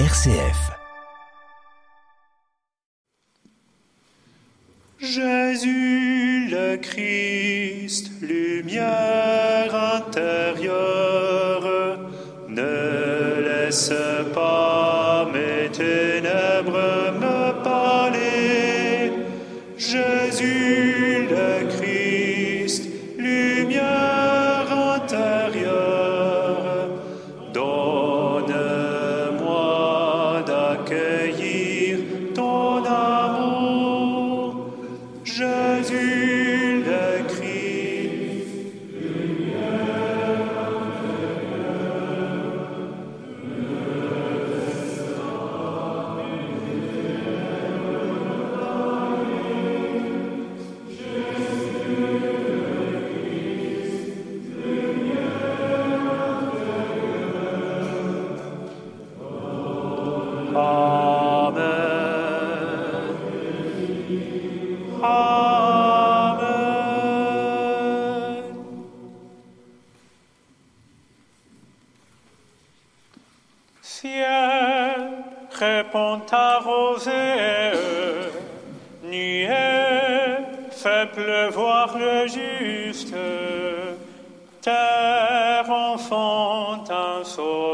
[0.00, 0.72] RCF.
[4.98, 11.62] Jésus le Christ, lumière intérieure,
[12.48, 13.92] ne laisse
[14.34, 15.70] pas mes
[75.58, 77.72] réponds ta rosée,
[79.02, 80.38] nuée,
[80.70, 83.14] fais pleuvoir le juste,
[84.60, 87.73] terre enfante un sauveur.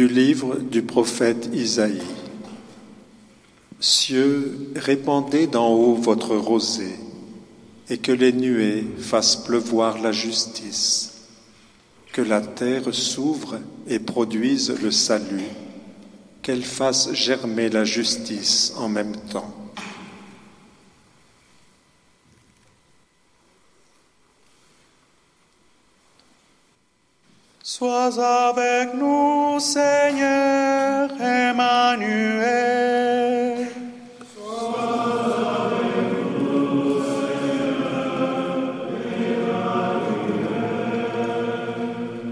[0.00, 2.00] Du livre du prophète Isaïe.
[3.80, 6.96] Cieux, répandez d'en haut votre rosée,
[7.90, 11.26] et que les nuées fassent pleuvoir la justice,
[12.14, 15.50] que la terre s'ouvre et produise le salut,
[16.40, 19.59] qu'elle fasse germer la justice en même temps.
[27.80, 32.36] Sois avec nous, Seigneur Emmanuel.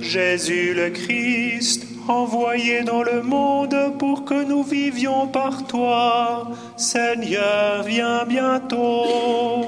[0.00, 8.24] Jésus le Christ, envoyé dans le monde pour que nous vivions par toi, Seigneur, viens
[8.24, 9.65] bientôt.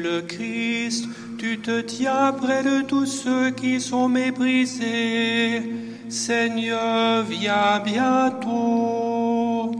[0.00, 1.06] Le Christ,
[1.38, 5.62] tu te tiens près de tous ceux qui sont méprisés.
[6.08, 9.72] Seigneur, viens bientôt.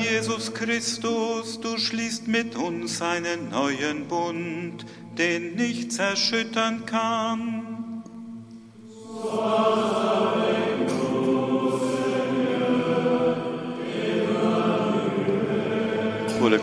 [0.00, 4.84] Jesus Christus, du schließt mit uns einen neuen Bund,
[5.18, 7.75] den nichts erschüttern kann.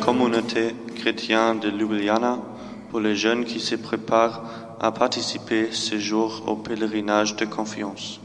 [0.05, 2.39] Communauté chrétienne de Ljubljana,
[2.89, 4.41] pour les jeunes qui se préparent
[4.81, 8.19] à participer ce jour au pèlerinage de confiance.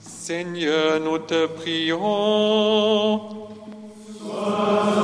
[0.00, 3.20] Seigneur, nous te prions.
[4.32, 4.99] Après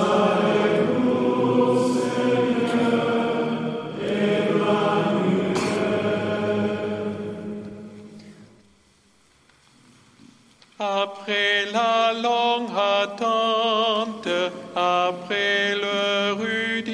[15.04, 16.88] après le rude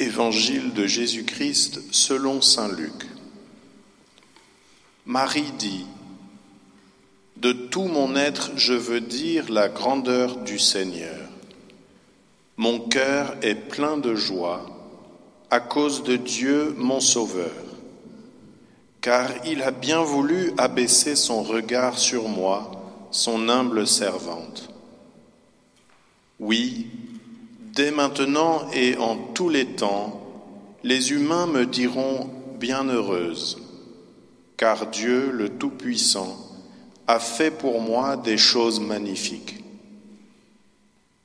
[0.00, 3.08] Évangile de Jésus-Christ selon Saint Luc.
[5.06, 5.86] Marie dit,
[7.36, 11.18] De tout mon être je veux dire la grandeur du Seigneur.
[12.56, 14.66] Mon cœur est plein de joie
[15.50, 17.50] à cause de Dieu mon Sauveur,
[19.00, 22.70] car il a bien voulu abaisser son regard sur moi,
[23.10, 24.70] son humble servante.
[26.38, 26.86] Oui,
[27.78, 30.20] Dès maintenant et en tous les temps,
[30.82, 33.56] les humains me diront bienheureuse,
[34.56, 36.36] car Dieu le Tout-Puissant
[37.06, 39.62] a fait pour moi des choses magnifiques.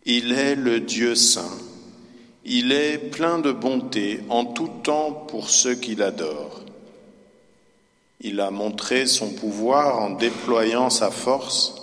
[0.06, 1.58] Il est le Dieu saint,
[2.46, 6.62] il est plein de bonté en tout temps pour ceux qui l'adorent.
[8.22, 11.74] Il a montré son pouvoir en déployant sa force,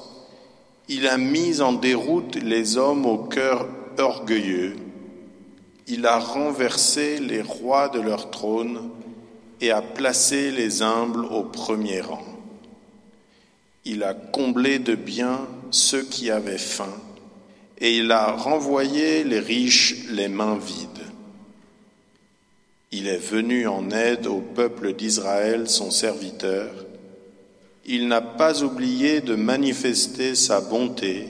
[0.89, 3.67] il a mis en déroute les hommes au cœur
[3.99, 4.77] orgueilleux,
[5.87, 8.91] il a renversé les rois de leur trône
[9.61, 12.25] et a placé les humbles au premier rang.
[13.85, 16.95] Il a comblé de biens ceux qui avaient faim
[17.79, 20.89] et il a renvoyé les riches les mains vides.
[22.93, 26.71] Il est venu en aide au peuple d'Israël, son serviteur.
[27.87, 31.29] Il n'a pas oublié de manifester sa bonté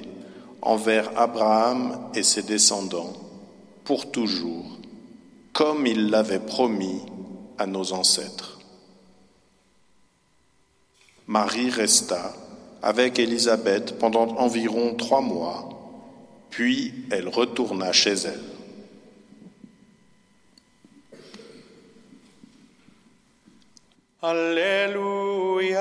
[0.62, 3.12] envers Abraham et ses descendants
[3.84, 4.66] pour toujours,
[5.52, 7.02] comme il l'avait promis
[7.58, 8.58] à nos ancêtres.
[11.26, 12.32] Marie resta
[12.82, 15.68] avec Élisabeth pendant environ trois mois,
[16.50, 18.40] puis elle retourna chez elle.
[24.22, 25.80] Alléluia.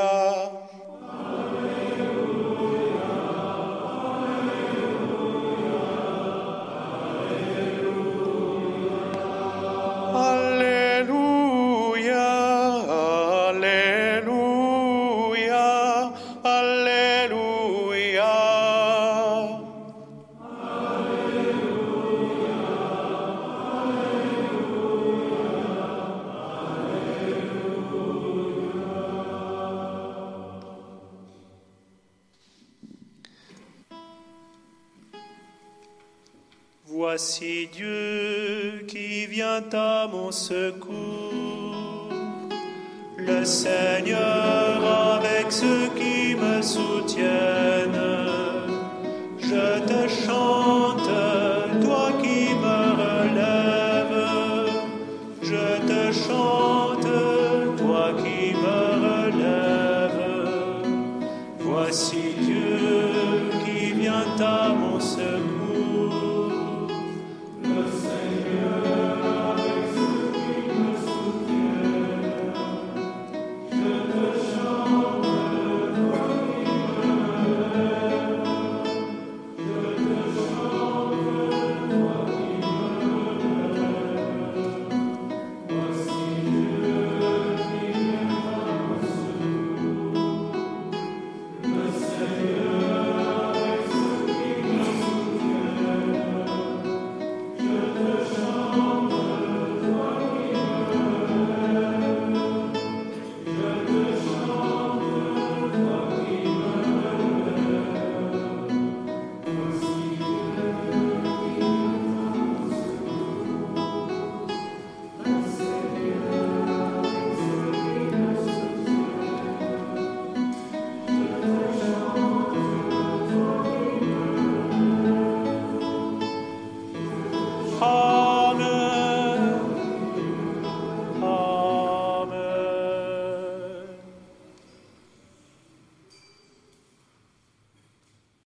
[37.12, 42.08] Voici Dieu qui vient à mon secours.
[43.18, 47.39] Le Seigneur avec ceux qui me soutiennent.